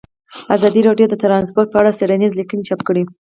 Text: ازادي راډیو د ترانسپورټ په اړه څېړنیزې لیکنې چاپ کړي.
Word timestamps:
ازادي 0.55 0.81
راډیو 0.87 1.07
د 1.09 1.15
ترانسپورټ 1.23 1.67
په 1.71 1.77
اړه 1.81 1.97
څېړنیزې 1.97 2.37
لیکنې 2.39 2.63
چاپ 2.67 2.81
کړي. 2.87 3.03